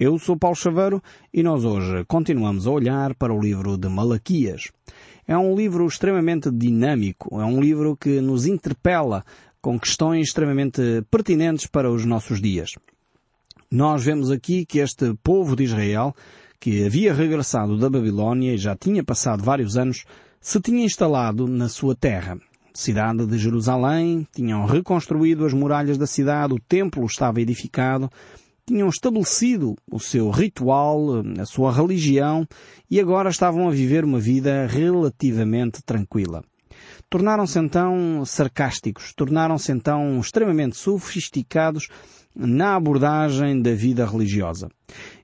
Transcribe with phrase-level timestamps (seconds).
[0.00, 1.02] Eu sou Paulo Chaveiro
[1.34, 4.70] e nós hoje continuamos a olhar para o livro de Malaquias.
[5.26, 9.24] É um livro extremamente dinâmico, é um livro que nos interpela
[9.60, 10.80] com questões extremamente
[11.10, 12.70] pertinentes para os nossos dias.
[13.68, 16.14] Nós vemos aqui que este povo de Israel,
[16.60, 20.04] que havia regressado da Babilónia e já tinha passado vários anos,
[20.40, 22.38] se tinha instalado na sua terra.
[22.72, 28.08] Cidade de Jerusalém, tinham reconstruído as muralhas da cidade, o templo estava edificado,
[28.68, 32.46] tinham estabelecido o seu ritual, a sua religião
[32.90, 36.44] e agora estavam a viver uma vida relativamente tranquila.
[37.08, 41.88] Tornaram-se então sarcásticos, tornaram-se então extremamente sofisticados
[42.38, 44.68] na abordagem da vida religiosa.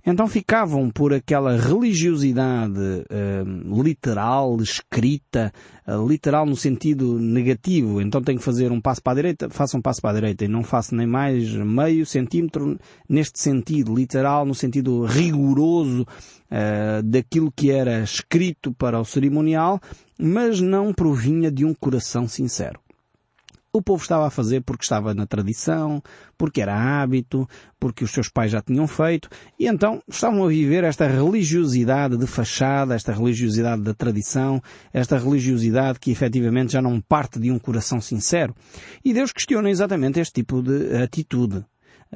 [0.04, 5.50] Então ficavam por aquela religiosidade uh, literal, escrita,
[5.88, 8.02] uh, literal no sentido negativo.
[8.02, 10.44] Então tenho que fazer um passo para a direita, faço um passo para a direita
[10.44, 12.78] e não faço nem mais meio centímetro
[13.08, 19.80] neste sentido, literal, no sentido rigoroso uh, daquilo que era escrito para o cerimonial,
[20.18, 22.83] mas não provinha de um coração sincero
[23.74, 26.00] o povo estava a fazer porque estava na tradição,
[26.38, 27.46] porque era hábito,
[27.80, 32.26] porque os seus pais já tinham feito, e então estavam a viver esta religiosidade de
[32.26, 38.00] fachada, esta religiosidade da tradição, esta religiosidade que efetivamente já não parte de um coração
[38.00, 38.54] sincero.
[39.04, 41.64] E Deus questiona exatamente este tipo de atitude.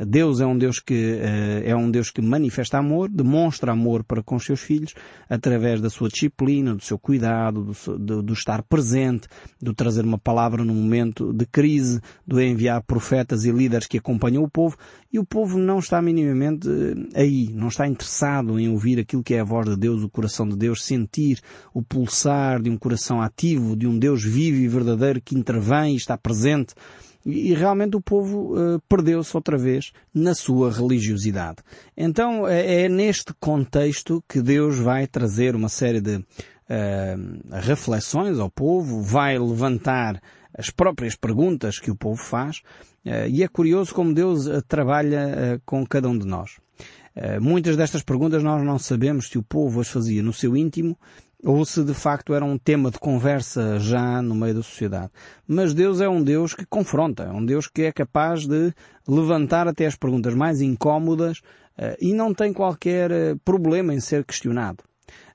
[0.07, 4.23] Deus é um Deus que eh, é um Deus que manifesta amor, demonstra amor para
[4.23, 4.95] com os seus filhos
[5.29, 9.29] através da sua disciplina, do seu cuidado, do, do, do estar presente,
[9.61, 14.43] do trazer uma palavra no momento de crise, do enviar profetas e líderes que acompanham
[14.45, 14.77] o povo.
[15.13, 19.35] E o povo não está minimamente eh, aí, não está interessado em ouvir aquilo que
[19.35, 21.41] é a voz de Deus, o coração de Deus, sentir
[21.75, 25.97] o pulsar de um coração ativo, de um Deus vivo e verdadeiro que intervém e
[25.97, 26.75] está presente
[27.29, 31.59] e, realmente o povo uh, perdeu-se outra vez na sua religiosidade.
[31.97, 36.25] Então é, é, neste contexto que Deus vai trazer uma série de uh,
[37.53, 40.21] reflexões ao povo, vai levantar
[40.57, 42.63] as próprias perguntas que o povo faz,
[43.05, 46.57] uh, e é curioso como Deus trabalha com cada um de nós.
[47.41, 50.97] muitas destas perguntas nós não sabemos se o povo as fazia no seu íntimo
[51.45, 55.11] ou se de facto era um tema de conversa já no meio da sociedade.
[55.47, 58.73] Mas Deus é um Deus que confronta, é um Deus que é capaz de
[59.07, 61.39] levantar até as perguntas mais incómodas
[61.79, 64.83] uh, e não tem qualquer eh, problema em ser questionado.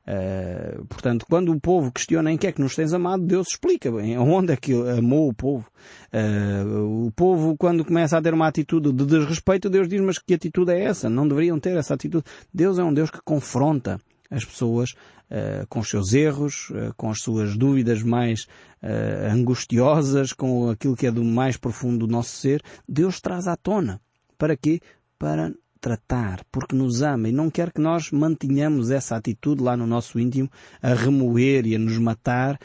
[0.06, 3.90] Uh, portanto, quando o povo questiona em que é que nos tens amado, Deus explica
[3.90, 5.66] bem onde é que amou o povo.
[6.14, 10.34] Uh, o povo, quando começa a ter uma atitude de desrespeito, Deus diz, mas que
[10.34, 11.10] atitude é essa?
[11.10, 12.26] Não deveriam ter essa atitude.
[12.54, 13.98] Deus é um Deus que confronta
[14.30, 14.94] as pessoas
[15.34, 18.44] uh, com os seus erros, uh, com as suas dúvidas mais
[18.84, 23.58] uh, angustiosas, com aquilo que é do mais profundo do nosso ser, Deus traz à
[23.58, 24.00] tona.
[24.38, 24.80] Para quê?
[25.18, 25.52] Para
[25.82, 30.18] tratar, porque nos ama e não quer que nós mantenhamos essa atitude lá no nosso
[30.18, 30.50] íntimo
[30.82, 32.58] a remoer e a nos matar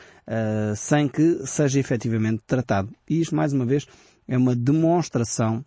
[0.76, 2.94] sem que seja efetivamente tratado.
[3.10, 3.88] E isto, mais uma vez,
[4.28, 5.64] é uma demonstração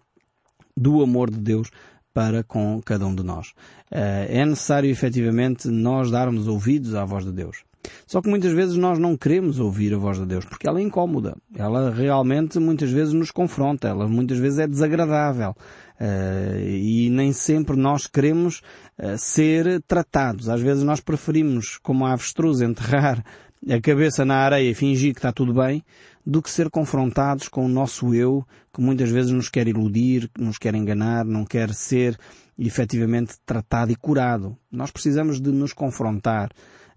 [0.78, 1.70] do amor de Deus
[2.14, 3.54] para com cada um de nós.
[3.90, 7.64] Eh, é necessário efetivamente nós darmos ouvidos à voz de Deus.
[8.06, 10.84] Só que muitas vezes nós não queremos ouvir a voz de Deus porque ela é
[10.84, 11.36] incómoda.
[11.56, 13.88] Ela realmente muitas vezes nos confronta.
[13.88, 15.56] Ela muitas vezes é desagradável.
[16.00, 18.62] Uh, e nem sempre nós queremos
[18.98, 20.50] uh, ser tratados.
[20.50, 23.24] Às vezes nós preferimos, como a avestruz, enterrar
[23.70, 25.84] a cabeça na areia e fingir que está tudo bem,
[26.26, 30.58] do que ser confrontados com o nosso eu, que muitas vezes nos quer iludir, nos
[30.58, 32.18] quer enganar, não quer ser
[32.58, 34.56] efetivamente tratado e curado.
[34.72, 36.52] Nós precisamos de nos confrontar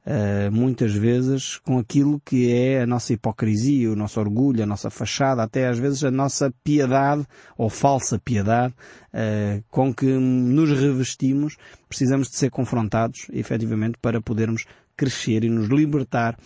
[0.04, 4.90] uh, muitas vezes com aquilo que é a nossa hipocrisia, o nosso orgulho, a nossa
[4.90, 7.26] fachada, até às vezes a nossa piedade
[7.56, 8.74] ou falsa piedade
[9.12, 11.56] uh, com que nos revestimos.
[11.88, 14.64] Precisamos de ser confrontados efetivamente para podermos
[14.96, 16.36] crescer e nos libertar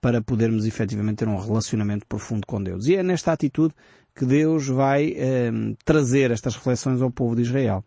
[0.00, 2.86] para podermos efetivamente ter um relacionamento profundo com Deus.
[2.88, 3.72] E é nesta atitude
[4.14, 7.84] que Deus vai uh, trazer estas reflexões ao povo de Israel.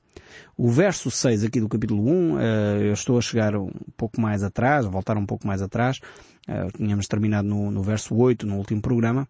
[0.58, 2.40] O verso 6 aqui do capítulo 1, uh,
[2.81, 5.99] eu estou a chegar um pouco mais atrás, a voltar um pouco mais atrás,
[6.47, 9.28] uh, tínhamos terminado no, no verso 8 no último programa,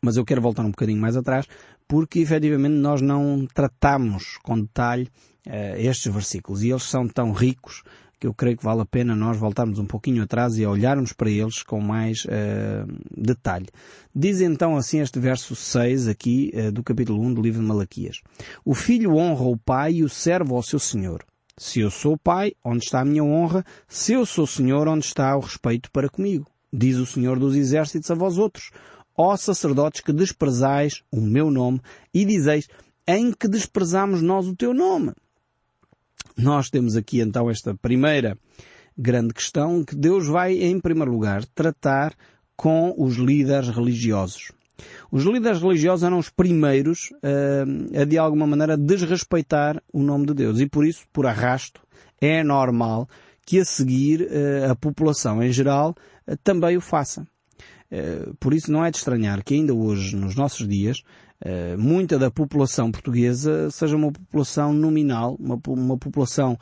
[0.00, 1.46] mas eu quero voltar um bocadinho mais atrás,
[1.86, 5.08] porque efetivamente nós não tratamos com detalhe
[5.46, 7.82] uh, estes versículos e eles são tão ricos
[8.18, 11.30] que eu creio que vale a pena nós voltarmos um pouquinho atrás e olharmos para
[11.30, 12.86] eles com mais uh,
[13.16, 13.68] detalhe.
[14.14, 18.20] Diz então assim este verso 6 aqui uh, do capítulo 1 do livro de Malaquias.
[18.64, 21.24] O filho honra o pai e o servo ao seu senhor.
[21.56, 23.64] Se eu sou pai, onde está a minha honra?
[23.88, 26.46] Se eu sou senhor, onde está o respeito para comigo?
[26.72, 28.70] Diz o Senhor dos Exércitos a vós outros,
[29.16, 31.80] ó sacerdotes que desprezais o meu nome
[32.12, 32.68] e dizeis,
[33.06, 35.12] em que desprezamos nós o teu nome?
[36.38, 38.38] Nós temos aqui então esta primeira
[38.96, 42.14] grande questão que Deus vai, em primeiro lugar, tratar
[42.56, 44.52] com os líderes religiosos.
[45.10, 50.34] Os líderes religiosos eram os primeiros uh, a, de alguma maneira, desrespeitar o nome de
[50.34, 50.60] Deus.
[50.60, 51.80] E por isso, por arrasto,
[52.20, 53.08] é normal
[53.44, 55.92] que a seguir uh, a população em geral
[56.28, 57.26] uh, também o faça.
[58.38, 61.02] Por isso não é de estranhar que ainda hoje, nos nossos dias,
[61.78, 66.58] muita da população portuguesa seja uma população nominal, uma, uma população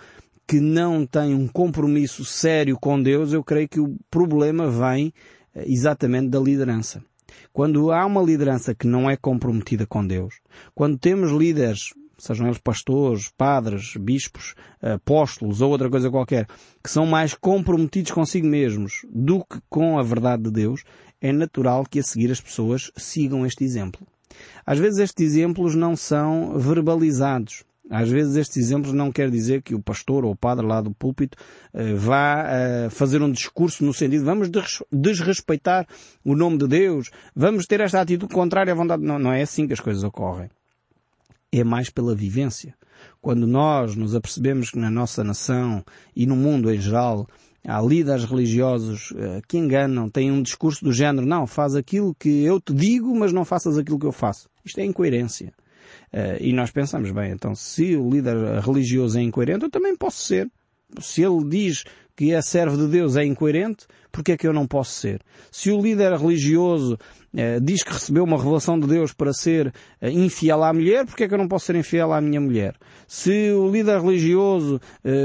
[0.46, 5.12] que não tem um compromisso sério com Deus, eu creio que o problema vem
[5.54, 7.02] exatamente da liderança.
[7.52, 10.40] Quando há uma liderança que não é comprometida com Deus,
[10.74, 16.46] quando temos líderes, sejam eles pastores, padres, bispos, apóstolos ou outra coisa qualquer,
[16.82, 20.82] que são mais comprometidos consigo mesmos do que com a verdade de Deus,
[21.20, 24.06] é natural que a seguir as pessoas sigam este exemplo.
[24.64, 27.64] Às vezes estes exemplos não são verbalizados.
[27.88, 30.90] Às vezes estes exemplos não quer dizer que o pastor ou o padre lá do
[30.90, 31.38] púlpito
[31.72, 34.50] uh, vá uh, fazer um discurso no sentido vamos
[34.90, 35.86] desrespeitar
[36.24, 39.04] o nome de Deus, vamos ter esta atitude contrária à vontade.
[39.04, 40.50] Não, não é assim que as coisas ocorrem.
[41.52, 42.74] É mais pela vivência.
[43.20, 45.84] Quando nós nos apercebemos que na nossa nação
[46.14, 47.26] e no mundo em geral
[47.66, 52.44] há líderes religiosos uh, que enganam, têm um discurso do género, não, faz aquilo que
[52.44, 54.48] eu te digo, mas não faças aquilo que eu faço.
[54.64, 55.52] Isto é incoerência.
[56.12, 60.22] Uh, e nós pensamos, bem, então se o líder religioso é incoerente, eu também posso
[60.22, 60.50] ser.
[61.00, 61.84] Se ele diz
[62.16, 65.20] que é servo de Deus é incoerente, porque é que eu não posso ser?
[65.50, 70.08] Se o líder religioso uh, diz que recebeu uma revelação de Deus para ser uh,
[70.08, 72.74] infiel à mulher, porque é que eu não posso ser infiel à minha mulher?
[73.06, 74.80] Se o líder religioso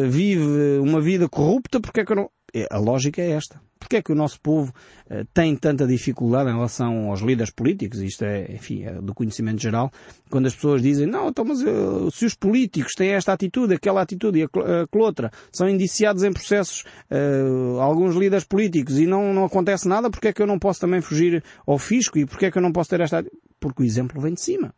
[0.10, 2.30] vive uma vida corrupta, porque é que eu não...
[2.54, 3.60] É, a lógica é esta.
[3.82, 4.72] Porquê é que o nosso povo
[5.10, 8.00] uh, tem tanta dificuldade em relação aos líderes políticos?
[8.00, 9.92] Isto é, enfim, é do conhecimento geral.
[10.30, 14.04] Quando as pessoas dizem, não, então, mas uh, se os políticos têm esta atitude, aquela
[14.04, 19.46] atitude e aquela outra, são indiciados em processos uh, alguns líderes políticos e não, não
[19.46, 22.52] acontece nada, porquê é que eu não posso também fugir ao fisco e porquê é
[22.52, 23.26] que eu não posso ter esta...
[23.60, 24.72] Porque o exemplo vem de cima.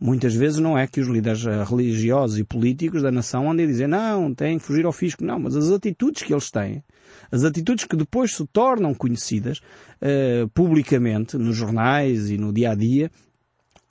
[0.00, 3.86] Muitas vezes não é que os líderes religiosos e políticos da nação andem a dizer
[3.86, 5.22] não, têm que fugir ao fisco.
[5.22, 6.82] Não, mas as atitudes que eles têm
[7.30, 12.74] as atitudes que depois se tornam conhecidas uh, publicamente nos jornais e no dia a
[12.74, 13.10] dia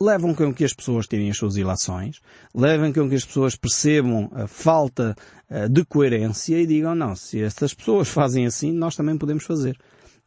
[0.01, 2.21] levam com que as pessoas tirem as suas ilações,
[2.55, 5.15] levam com que as pessoas percebam a falta
[5.49, 9.77] uh, de coerência e digam não, se estas pessoas fazem assim, nós também podemos fazer.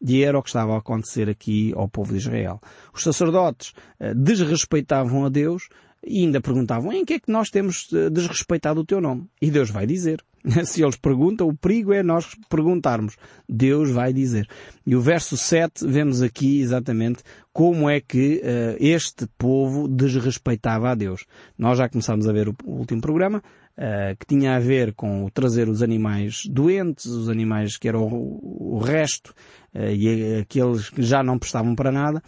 [0.06, 2.60] E era o que estava a acontecer aqui ao povo de Israel.
[2.93, 5.69] Os sacerdotes uh, desrespeitavam a Deus
[6.04, 9.28] e ainda perguntavam em que é que nós temos desrespeitado o teu nome?
[9.40, 10.22] E Deus vai dizer.
[10.66, 13.16] Se eles perguntam, o perigo é nós perguntarmos.
[13.49, 14.49] Deus vai dizer.
[14.84, 17.22] E o verso 7 vemos aqui exatamente
[17.52, 21.25] como é que uh, este povo desrespeitava a Deus.
[21.56, 23.43] Nós já começámos a ver o, o último programa,
[23.78, 28.76] uh, que tinha a ver com trazer os animais doentes, os animais que eram o,
[28.76, 29.34] o resto,
[29.74, 32.22] uh, e aqueles que já não prestavam para nada,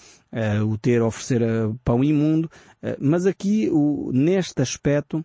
[0.67, 1.43] o ter oferecer
[1.85, 2.51] pão imundo,
[2.99, 5.25] mas aqui, o, neste aspecto,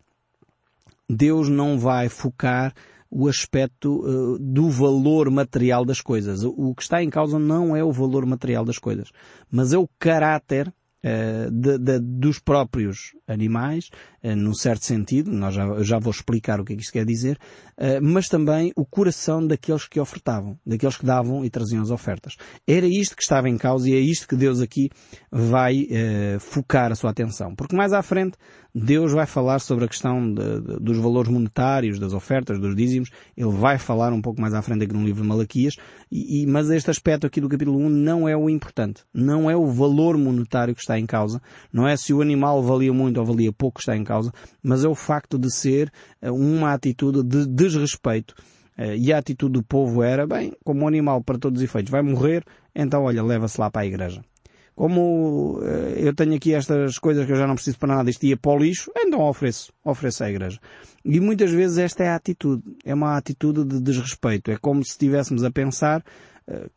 [1.09, 2.73] Deus não vai focar
[3.09, 6.43] o aspecto uh, do valor material das coisas.
[6.43, 9.11] O, o, que está em causa não é o valor material das coisas,
[9.49, 10.71] mas é o caráter
[11.03, 13.89] uh, de, de, dos próprios animais,
[14.23, 17.05] uh, num certo sentido, nós já, já vou explicar o que é que isto quer
[17.05, 17.37] dizer,
[18.01, 22.35] mas também o coração daqueles que ofertavam, daqueles que davam e traziam as ofertas.
[22.67, 24.89] Era isto que estava em causa e é isto que Deus aqui
[25.31, 25.87] vai
[26.41, 27.55] focar a sua atenção.
[27.55, 28.37] Porque mais à frente
[28.73, 33.09] Deus vai falar sobre a questão de, de, dos valores monetários, das ofertas, dos dízimos.
[33.35, 35.75] Ele vai falar um pouco mais à frente aqui no livro de Malaquias.
[36.11, 39.03] E, e, mas este aspecto aqui do capítulo 1 não é o importante.
[39.13, 41.41] Não é o valor monetário que está em causa.
[41.71, 44.31] Não é se o animal valia muito ou valia pouco está em causa.
[44.63, 45.91] Mas é o facto de ser
[46.21, 48.33] eh, uma atitude de desrespeito.
[48.77, 51.91] Eh, e a atitude do povo era, bem, como um animal para todos os efeitos
[51.91, 52.43] vai morrer,
[52.73, 54.21] então olha, leva-se lá para a igreja
[54.79, 58.25] como eh, eu tenho aqui estas coisas que eu já não preciso para nada, isto
[58.25, 60.57] ia para o lixo, então ofereço, ofereço à igreja.
[61.03, 64.49] E muitas vezes esta é a atitude, é uma atitude de desrespeito.
[64.51, 66.01] É como se estivéssemos a pensar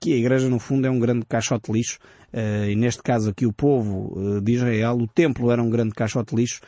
[0.00, 1.98] que a igreja no fundo é um grande caixote de lixo,
[2.32, 5.94] uh, e neste caso aqui o povo uh, de Israel, o templo era um grande
[5.94, 6.60] caixote de lixo,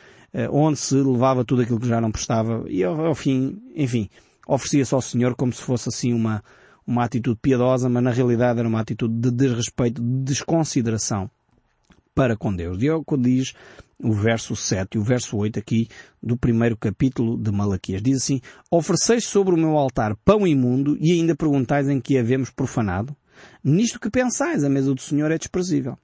[0.51, 4.09] onde se levava tudo aquilo que já não prestava, e ao, ao fim, enfim,
[4.45, 6.43] oferecia-se ao Senhor como se fosse assim uma,
[6.85, 11.29] uma atitude piedosa, mas na realidade era uma atitude de desrespeito, de desconsideração
[12.15, 12.81] para com Deus.
[12.81, 13.53] E é o que diz
[14.01, 15.87] o verso 7 e o verso 8 aqui
[16.23, 18.01] do primeiro capítulo de Malaquias.
[18.01, 18.41] Diz assim,
[18.71, 23.15] ofereceis sobre o meu altar pão imundo e ainda perguntais em que havemos profanado?
[23.63, 25.97] Nisto que pensais, a mesa do Senhor é desprezível.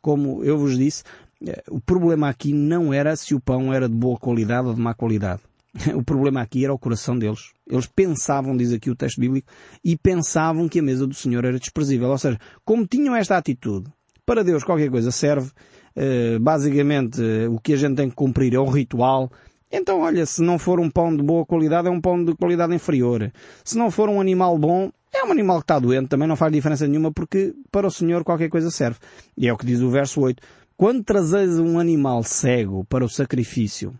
[0.00, 1.02] Como eu vos disse,
[1.46, 4.80] eh, o problema aqui não era se o pão era de boa qualidade ou de
[4.80, 5.42] má qualidade.
[5.94, 7.52] O problema aqui era o coração deles.
[7.68, 9.48] Eles pensavam, diz aqui o texto bíblico,
[9.84, 12.08] e pensavam que a mesa do Senhor era desprezível.
[12.08, 13.90] Ou seja, como tinham esta atitude,
[14.28, 15.50] para Deus qualquer coisa serve,
[15.96, 19.30] eh, basicamente o que a gente tem que cumprir é o ritual,
[19.70, 22.74] então, olha, se não for um pão de boa qualidade, é um pão de qualidade
[22.74, 23.30] inferior.
[23.64, 26.52] Se não for um animal bom, é um animal que está doente, também não faz
[26.52, 28.98] diferença nenhuma porque para o Senhor qualquer coisa serve.
[29.36, 30.42] E é o que diz o verso 8.
[30.76, 33.92] Quando trazeis um animal cego para o sacrifício,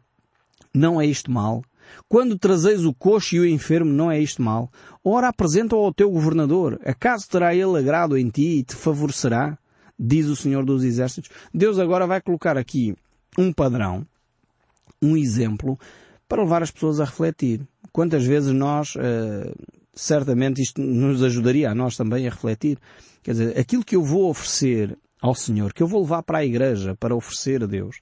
[0.72, 1.62] não é isto mal?
[2.08, 4.70] Quando trazeis o coxo e o enfermo, não é isto mal?
[5.02, 6.78] Ora, apresenta-o ao teu governador.
[6.84, 9.58] Acaso terá ele agrado em ti e te favorecerá?
[9.98, 11.30] Diz o Senhor dos Exércitos.
[11.52, 12.94] Deus agora vai colocar aqui
[13.36, 14.06] um padrão
[15.00, 15.78] um exemplo
[16.28, 17.66] para levar as pessoas a refletir.
[17.92, 19.54] Quantas vezes nós, uh,
[19.94, 22.78] certamente isto nos ajudaria a nós também a refletir.
[23.22, 26.44] Quer dizer, aquilo que eu vou oferecer ao Senhor, que eu vou levar para a
[26.44, 28.00] igreja para oferecer a Deus,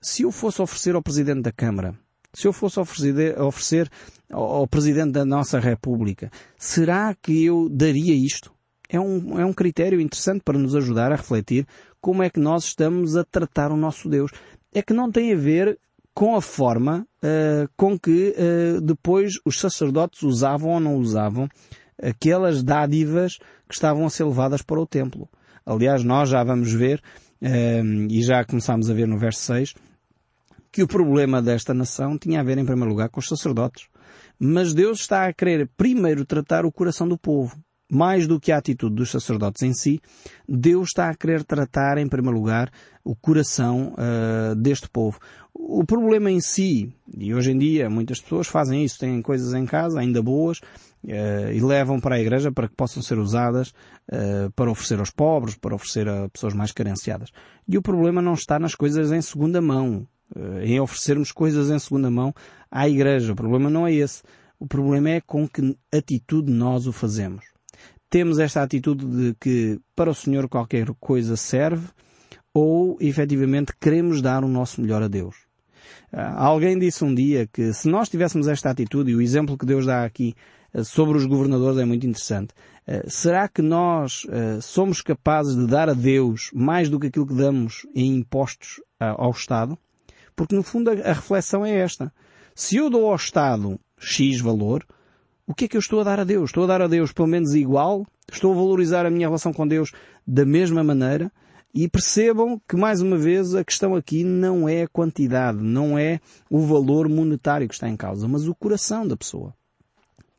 [0.00, 1.94] se eu fosse oferecer ao Presidente da Câmara,
[2.32, 3.90] se eu fosse oferecer
[4.30, 8.52] ao Presidente da nossa República, será que eu daria isto?
[8.88, 11.66] É um, é um critério interessante para nos ajudar a refletir
[12.00, 14.30] como é que nós estamos a tratar o nosso Deus.
[14.72, 15.78] É que não tem a ver
[16.14, 21.48] com a forma uh, com que uh, depois os sacerdotes usavam ou não usavam
[22.02, 23.36] aquelas dádivas
[23.68, 25.28] que estavam a ser levadas para o templo.
[25.64, 27.02] Aliás, nós já vamos ver,
[27.42, 29.74] uh, e já começámos a ver no verso 6,
[30.72, 33.88] que o problema desta nação tinha a ver, em primeiro lugar, com os sacerdotes.
[34.38, 37.58] Mas Deus está a querer primeiro tratar o coração do povo
[37.90, 40.00] mais do que a atitude dos sacerdotes em si,
[40.48, 42.70] Deus está a querer tratar, em primeiro lugar,
[43.04, 45.18] o coração uh, deste povo.
[45.54, 49.64] O problema em si, e hoje em dia muitas pessoas fazem isso, têm coisas em
[49.64, 53.70] casa, ainda boas, uh, e levam para a igreja para que possam ser usadas
[54.10, 57.30] uh, para oferecer aos pobres, para oferecer a pessoas mais carenciadas.
[57.68, 60.06] E o problema não está nas coisas em segunda mão,
[60.60, 62.34] em oferecermos coisas em segunda mão
[62.68, 63.32] à igreja.
[63.32, 64.24] O problema não é esse.
[64.58, 67.55] O problema é com que atitude nós o fazemos
[68.08, 71.88] temos esta atitude de que para o Senhor qualquer coisa serve
[72.54, 75.36] ou efetivamente queremos dar o nosso melhor a Deus.
[76.12, 79.66] Ah, alguém disse um dia que se nós tivéssemos esta atitude, e o exemplo que
[79.66, 80.34] Deus dá aqui
[80.72, 82.54] ah, sobre os governadores é muito interessante,
[82.86, 84.26] ah, será que nós
[84.62, 89.30] somos capazes de dar a Deus mais do que aquilo que damos em impostos ao
[89.30, 89.76] Estado?
[90.34, 92.12] Porque no fundo a reflexão é esta.
[92.54, 94.86] Se eu dou ao Estado X valor,
[95.46, 96.50] o que é que eu estou a dar a Deus?
[96.50, 98.04] Estou a dar a Deus pelo menos igual?
[98.30, 99.92] Estou a valorizar a minha relação com Deus
[100.26, 101.30] da mesma maneira?
[101.72, 106.20] E percebam que, mais uma vez, a questão aqui não é a quantidade, não é
[106.50, 109.54] o valor monetário que está em causa, mas o coração da pessoa.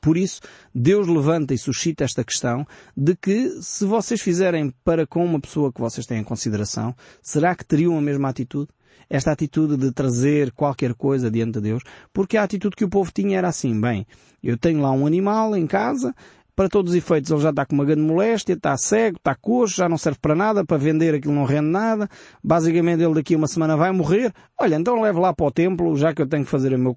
[0.01, 0.41] Por isso,
[0.73, 5.71] Deus levanta e suscita esta questão de que, se vocês fizerem para com uma pessoa
[5.71, 8.69] que vocês têm em consideração, será que teriam a mesma atitude?
[9.09, 13.11] Esta atitude de trazer qualquer coisa diante de Deus, porque a atitude que o povo
[13.11, 14.05] tinha era assim, bem,
[14.43, 16.13] eu tenho lá um animal em casa,
[16.55, 19.75] para todos os efeitos ele já está com uma grande moléstia, está cego, está coxo,
[19.77, 22.09] já não serve para nada, para vender aquilo não rende nada,
[22.43, 25.95] basicamente ele daqui a uma semana vai morrer, olha, então leve lá para o templo,
[25.95, 26.95] já que eu tenho que fazer o meu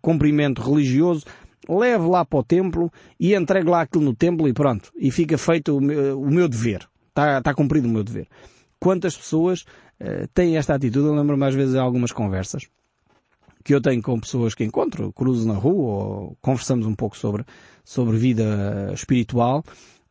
[0.00, 1.26] cumprimento religioso,
[1.68, 5.36] leve lá para o templo e entregue lá aquilo no templo e pronto, e fica
[5.36, 8.26] feito o meu, o meu dever, está, está cumprido o meu dever.
[8.80, 9.66] Quantas pessoas
[10.34, 11.06] têm esta atitude?
[11.06, 12.68] Eu lembro-me às vezes de algumas conversas
[13.64, 17.44] que eu tenho com pessoas que encontro, cruzo na rua ou conversamos um pouco sobre,
[17.84, 19.62] sobre vida espiritual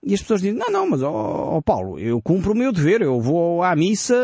[0.04, 3.20] e as pessoas dizem, não, não, mas ó, Paulo, eu cumpro o meu dever, eu
[3.20, 4.16] vou à missa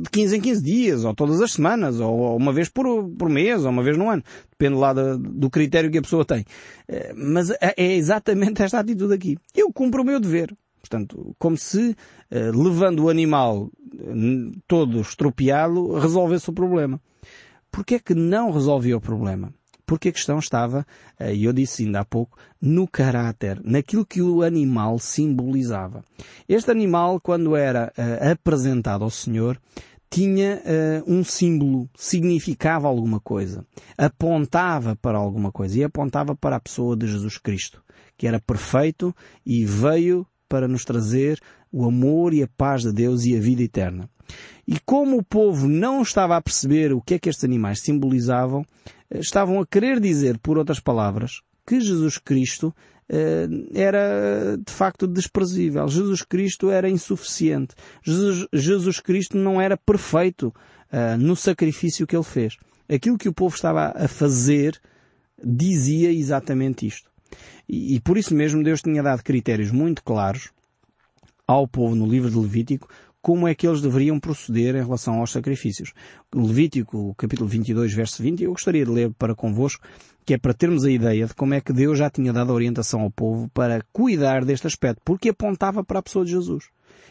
[0.00, 3.64] de 15 em 15 dias, ou todas as semanas, ou uma vez por, por mês,
[3.64, 4.22] ou uma vez no ano.
[4.50, 6.44] Depende lá do, do critério que a pessoa tem.
[6.88, 9.36] Eh, mas é, é exatamente esta atitude aqui.
[9.54, 10.56] Eu cumpro o meu dever.
[10.82, 11.96] Portanto, como se,
[12.28, 17.00] eh, levando o animal eh, todo estropiado, resolvesse o problema.
[17.70, 19.54] Porquê é que não resolvia o problema?
[19.86, 20.84] Porque a questão estava,
[21.20, 26.04] eh, e eu disse ainda há pouco, no caráter, naquilo que o animal simbolizava.
[26.48, 27.92] Este animal, quando era
[28.32, 29.58] apresentado ao Senhor,
[30.12, 33.64] tinha uh, um símbolo, significava alguma coisa,
[33.96, 37.82] apontava para alguma coisa e apontava para a pessoa de Jesus Cristo,
[38.18, 41.40] que era perfeito e veio para nos trazer
[41.72, 44.06] o amor e a paz de Deus e a vida eterna.
[44.68, 48.62] E como o povo não estava a perceber o que é que estes animais simbolizavam,
[49.10, 52.74] eh, estavam a querer dizer, por outras palavras, que Jesus Cristo
[53.08, 55.88] eh, era de facto desprezível.
[55.88, 57.74] Jesus Cristo era insuficiente.
[58.04, 60.48] Jesus, Jesus Cristo não era perfeito
[60.92, 62.58] uh, no sacrifício que ele fez.
[62.86, 64.78] Aquilo que o povo estava a fazer
[65.42, 67.11] dizia exatamente isto.
[67.68, 70.50] E, e por isso mesmo Deus tinha dado critérios muito claros
[71.46, 72.88] ao povo no livro de Levítico
[73.22, 75.92] como é que eles deveriam proceder em relação aos sacrifícios.
[76.34, 79.86] Levítico, capítulo 22, verso 20, eu gostaria de ler para convosco,
[80.26, 83.00] que é para termos a ideia de como é que Deus já tinha dado orientação
[83.00, 86.64] ao povo para cuidar deste aspecto, porque apontava para a pessoa de Jesus.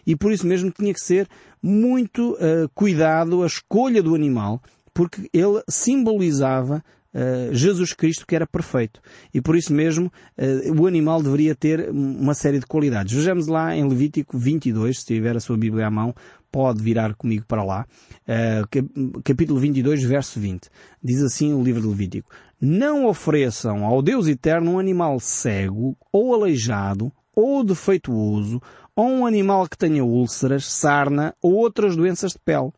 [0.06, 1.30] E por isso mesmo tinha que ser
[1.64, 4.62] muito uh, cuidado a escolha do animal,
[4.94, 9.02] porque ele simbolizava Uh, Jesus Cristo que era perfeito.
[9.34, 13.14] E por isso mesmo uh, o animal deveria ter uma série de qualidades.
[13.14, 16.16] Vejamos lá em Levítico 22, se tiver a sua Bíblia à mão,
[16.52, 17.86] pode virar comigo para lá.
[18.28, 20.70] Uh, capítulo 22, verso 20.
[21.04, 22.30] Diz assim o livro de Levítico.
[22.60, 28.62] Não ofereçam ao Deus Eterno um animal cego, ou aleijado, ou defeituoso,
[28.96, 32.72] ou um animal que tenha úlceras, sarna ou outras doenças de pele.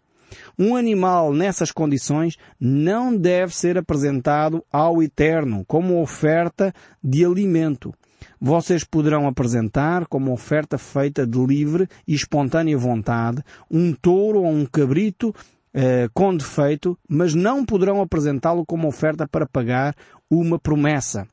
[0.58, 6.74] Um animal nessas condições não deve ser apresentado ao Eterno como oferta
[7.04, 7.94] de alimento.
[8.40, 14.66] Vocês poderão apresentar como oferta feita de livre e espontânea vontade um touro ou um
[14.66, 15.34] cabrito
[15.74, 19.96] eh, com defeito, mas não poderão apresentá-lo como oferta para pagar
[20.30, 21.28] uma promessa.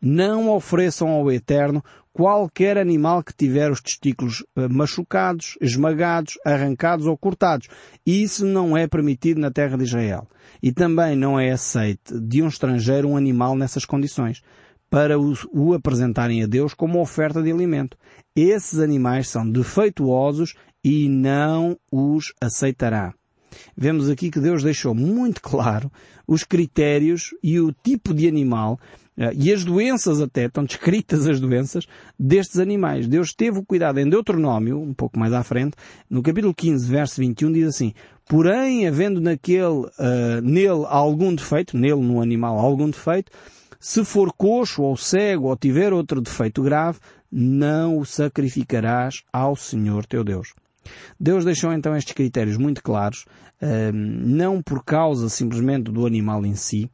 [0.00, 7.16] Não ofereçam ao Eterno qualquer animal que tiver os testículos eh, machucados, esmagados, arrancados ou
[7.16, 7.68] cortados.
[8.06, 10.26] Isso não é permitido na terra de Israel.
[10.62, 14.42] E também não é aceito de um estrangeiro um animal nessas condições
[14.88, 17.98] para o apresentarem a Deus como oferta de alimento.
[18.34, 23.12] Esses animais são defeituosos e não os aceitará.
[23.76, 25.90] Vemos aqui que Deus deixou muito claro
[26.26, 28.78] os critérios e o tipo de animal
[29.34, 31.86] e as doenças até, estão descritas as doenças
[32.18, 33.08] destes animais.
[33.08, 35.76] Deus teve o cuidado em Deuteronômio, um pouco mais à frente,
[36.08, 37.94] no capítulo 15, verso 21, diz assim,
[38.28, 43.32] porém, havendo naquele, uh, nele algum defeito, nele no animal algum defeito,
[43.80, 46.98] se for coxo ou cego ou tiver outro defeito grave,
[47.30, 50.54] não o sacrificarás ao Senhor teu Deus.
[51.18, 53.24] Deus deixou então estes critérios muito claros,
[53.62, 56.90] uh, não por causa simplesmente do animal em si,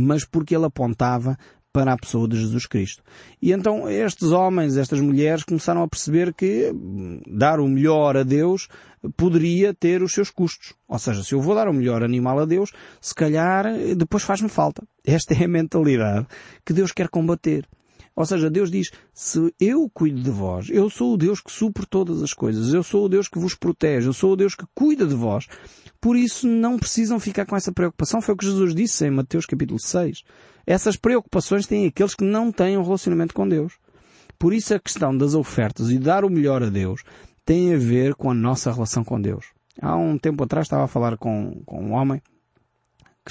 [0.00, 1.36] mas porque ele apontava
[1.72, 3.02] para a pessoa de Jesus Cristo.
[3.40, 8.22] E então estes homens, estas mulheres começaram a perceber que hum, dar o melhor a
[8.22, 8.68] Deus
[9.16, 10.74] poderia ter os seus custos.
[10.88, 13.64] Ou seja, se eu vou dar o melhor animal a Deus, se calhar
[13.96, 14.82] depois faz-me falta.
[15.04, 16.26] Esta é a mentalidade
[16.64, 17.66] que Deus quer combater.
[18.14, 21.86] Ou seja, Deus diz, se eu cuido de vós, eu sou o Deus que supre
[21.86, 24.64] todas as coisas, eu sou o Deus que vos protege, eu sou o Deus que
[24.74, 25.46] cuida de vós.
[26.00, 28.22] Por isso não precisam ficar com essa preocupação.
[28.22, 30.22] Foi o que Jesus disse em Mateus capítulo 6.
[30.66, 33.74] Essas preocupações têm aqueles que não têm um relacionamento com Deus.
[34.38, 37.02] Por isso a questão das ofertas e dar o melhor a Deus
[37.44, 39.46] tem a ver com a nossa relação com Deus.
[39.80, 42.22] Há um tempo atrás estava a falar com, com um homem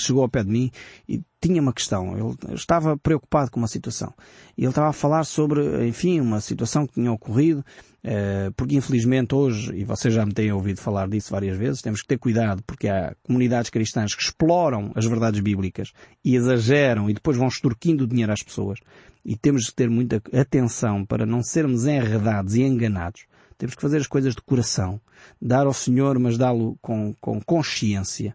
[0.01, 0.71] chegou ao pé de mim
[1.07, 2.17] e tinha uma questão.
[2.17, 4.13] Ele estava preocupado com uma situação.
[4.57, 7.63] E ele estava a falar sobre, enfim, uma situação que tinha ocorrido,
[8.03, 12.01] eh, porque infelizmente hoje, e vocês já me têm ouvido falar disso várias vezes, temos
[12.01, 15.91] que ter cuidado porque há comunidades cristãs que exploram as verdades bíblicas
[16.23, 18.79] e exageram e depois vão extorquindo dinheiro às pessoas.
[19.23, 23.28] E temos que ter muita atenção para não sermos enredados e enganados
[23.59, 24.99] temos que fazer as coisas de coração.
[25.39, 28.33] Dar ao Senhor, mas dá-lo com, com consciência,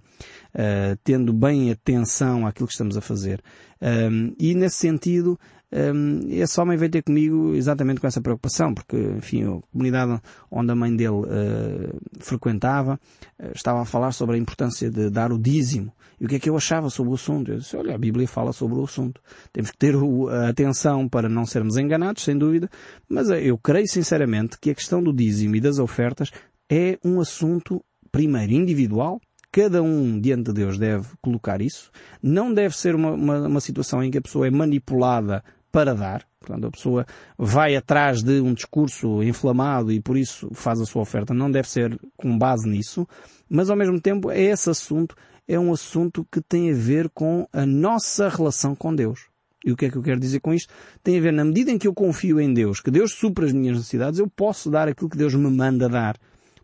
[0.55, 3.43] uh, tendo bem atenção àquilo que estamos a fazer.
[3.81, 5.41] Um, e nesse sentido,
[5.75, 10.71] um, esse homem veio ter comigo exatamente com essa preocupação, porque, enfim, a comunidade onde
[10.71, 12.95] a mãe dele uh, frequentava
[13.41, 15.93] uh, estava a falar sobre a importância de dar o dízimo.
[16.21, 17.51] E o que é que eu achava sobre o assunto?
[17.51, 19.21] Eu disse, olha, a Bíblia fala sobre o assunto.
[19.53, 19.97] Temos que ter
[20.31, 22.71] a atenção para não sermos enganados, sem dúvida,
[23.09, 26.31] mas uh, eu creio sinceramente que a questão do dízimo e das ofertas
[26.71, 31.91] é um assunto, primeiro, individual, cada um diante de Deus deve colocar isso.
[32.23, 36.25] Não deve ser uma, uma, uma, situação em que a pessoa é manipulada para dar.
[36.39, 37.05] Portanto, a pessoa
[37.37, 41.35] vai atrás de um discurso inflamado e por isso faz a sua oferta.
[41.35, 43.09] Não deve ser com base nisso.
[43.51, 45.17] Mas ao mesmo tempo, esse assunto
[45.49, 49.27] é um assunto que tem a ver com a nossa relação com Deus.
[49.67, 50.73] E o que é que eu quero dizer com isto?
[51.03, 53.53] Tem a ver, na medida em que eu confio em Deus, que Deus supra as
[53.53, 56.17] minhas necessidades, eu posso dar aquilo que Deus me manda dar.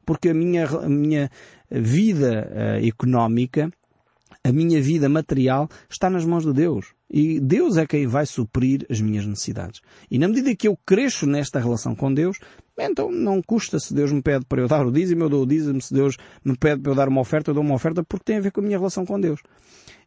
[0.07, 1.29] Porque a minha, a minha
[1.69, 3.73] vida uh, económica
[4.43, 6.95] a minha vida material está nas mãos de Deus.
[7.11, 9.81] E Deus é quem vai suprir as minhas necessidades.
[10.11, 12.39] E na medida que eu cresço nesta relação com Deus,
[12.79, 15.47] então não custa se Deus me pede para eu dar o dízimo, eu dou o
[15.47, 15.81] dízimo.
[15.81, 18.37] Se Deus me pede para eu dar uma oferta, eu dou uma oferta porque tem
[18.37, 19.41] a ver com a minha relação com Deus.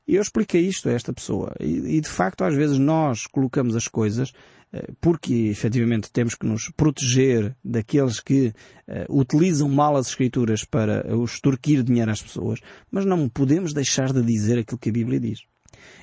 [0.07, 1.53] E eu expliquei isto a esta pessoa.
[1.59, 4.31] E, e de facto às vezes nós colocamos as coisas
[4.73, 8.53] eh, porque efetivamente temos que nos proteger daqueles que
[8.87, 14.23] uh, utilizam mal as escrituras para extorquir dinheiro às pessoas, mas não podemos deixar de
[14.23, 15.41] dizer aquilo que a Bíblia diz.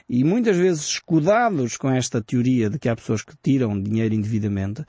[0.08, 4.84] E muitas vezes, escudados com esta teoria de que há pessoas que tiram dinheiro indevidamente,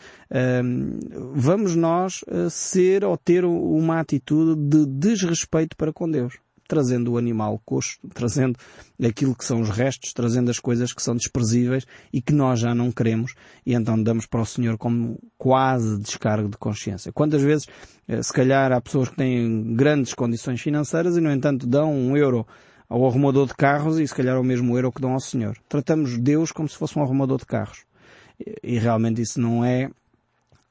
[0.64, 1.00] hum,
[1.34, 6.40] vamos nós eh, ser ou ter uma atitude de desrespeito para com Deus
[6.72, 8.58] trazendo o animal coxo, trazendo
[9.04, 12.74] aquilo que são os restos, trazendo as coisas que são desprezíveis e que nós já
[12.74, 13.34] não queremos
[13.66, 17.12] e então damos para o Senhor como quase descargo de consciência.
[17.12, 17.68] Quantas vezes,
[18.08, 22.16] eh, se calhar, há pessoas que têm grandes condições financeiras e, no entanto, dão um
[22.16, 22.48] euro
[22.92, 25.58] ao arrumador de carros e se calhar é o mesmo euro que dão ao Senhor.
[25.70, 27.86] Tratamos Deus como se fosse um arrumador de carros.
[28.62, 29.90] E realmente isso não é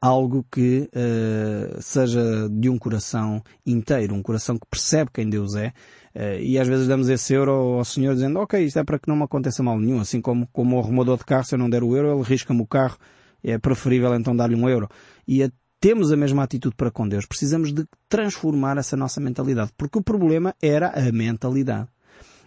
[0.02, 5.72] algo que uh, seja de um coração inteiro, um coração que percebe quem Deus é,
[6.14, 9.08] uh, e às vezes damos esse euro ao Senhor dizendo, ok, isto é para que
[9.08, 11.70] não me aconteça mal nenhum, assim como, como o arrumador de carro, se eu não
[11.70, 12.98] der o euro, ele risca-me o carro,
[13.42, 14.88] é preferível então dar-lhe um euro.
[15.26, 17.24] E a, temos a mesma atitude para com Deus.
[17.24, 21.88] Precisamos de transformar essa nossa mentalidade, porque o problema era a mentalidade.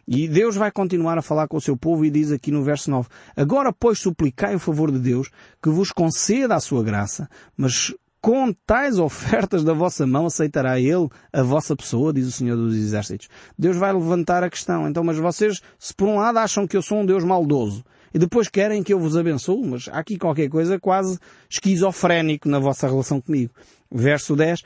[0.07, 2.91] E Deus vai continuar a falar com o seu povo e diz aqui no verso
[2.91, 5.29] 9, Agora, pois, suplicai o favor de Deus
[5.61, 11.09] que vos conceda a sua graça, mas com tais ofertas da vossa mão aceitará Ele
[11.31, 13.27] a vossa pessoa, diz o Senhor dos Exércitos.
[13.59, 14.87] Deus vai levantar a questão.
[14.87, 18.19] Então, mas vocês, se por um lado acham que eu sou um Deus maldoso, e
[18.19, 22.87] depois querem que eu vos abençoe, mas há aqui qualquer coisa quase esquizofrénico na vossa
[22.87, 23.51] relação comigo.
[23.91, 24.61] Verso 10.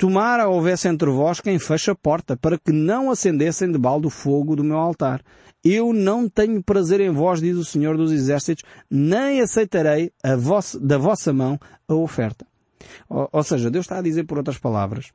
[0.00, 4.10] Tomara houvesse entre vós quem feche a porta, para que não acendessem de balde o
[4.10, 5.22] fogo do meu altar.
[5.62, 10.96] Eu não tenho prazer em vós, diz o Senhor dos Exércitos, nem aceitarei vossa, da
[10.96, 12.46] vossa mão a oferta.
[13.10, 15.12] Ou, ou seja, Deus está a dizer por outras palavras,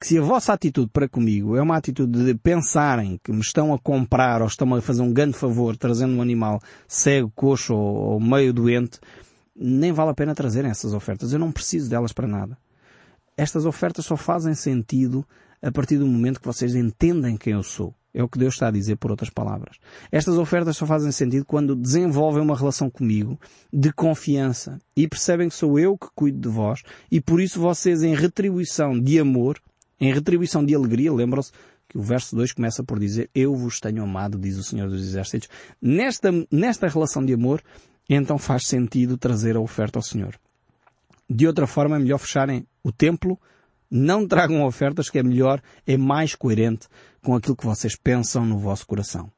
[0.00, 3.74] que se a vossa atitude para comigo é uma atitude de pensarem que me estão
[3.74, 8.12] a comprar ou estão a fazer um grande favor trazendo um animal cego, coxo ou,
[8.12, 8.98] ou meio doente,
[9.54, 11.34] nem vale a pena trazerem essas ofertas.
[11.34, 12.56] Eu não preciso delas para nada.
[13.36, 15.26] Estas ofertas só fazem sentido
[15.62, 17.94] a partir do momento que vocês entendem quem eu sou.
[18.14, 19.76] É o que Deus está a dizer por outras palavras.
[20.10, 23.38] Estas ofertas só fazem sentido quando desenvolvem uma relação comigo
[23.70, 28.02] de confiança e percebem que sou eu que cuido de vós e por isso vocês
[28.02, 29.60] em retribuição de amor,
[30.00, 31.52] em retribuição de alegria, lembram-se
[31.86, 35.02] que o verso 2 começa por dizer eu vos tenho amado, diz o Senhor dos
[35.02, 35.50] Exércitos.
[35.80, 37.62] Nesta, nesta relação de amor,
[38.08, 40.38] então faz sentido trazer a oferta ao Senhor.
[41.28, 43.38] De outra forma é melhor fecharem o templo,
[43.90, 46.86] não tragam ofertas que é melhor, é mais coerente
[47.22, 49.30] com aquilo que vocês pensam no vosso coração.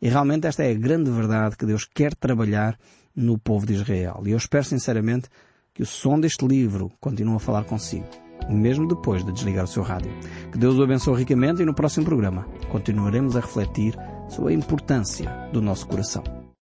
[0.00, 2.78] E realmente esta é a grande verdade que Deus quer trabalhar
[3.14, 4.22] no povo de Israel.
[4.24, 5.28] E eu espero sinceramente
[5.74, 8.06] que o som deste livro continue a falar consigo,
[8.48, 10.12] mesmo depois de desligar o seu rádio.
[10.50, 13.94] Que Deus o abençoe ricamente e no próximo programa continuaremos a refletir
[14.28, 16.47] sobre a importância do nosso coração.